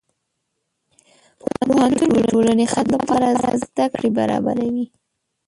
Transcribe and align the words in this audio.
پوهنتون 1.61 2.09
د 2.13 2.19
ټولنې 2.31 2.65
خدمت 2.73 2.99
لپاره 3.03 3.27
زدهکړې 3.63 4.09
برابروي. 4.17 4.85